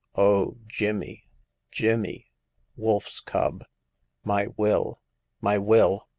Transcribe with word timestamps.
O 0.15 0.57
Jimmy, 0.65 1.27
Jimmy! 1.71 2.31
Wolf's 2.75 3.19
cub! 3.19 3.63
My 4.25 4.47
will! 4.57 4.99
my 5.41 5.59
will 5.59 6.07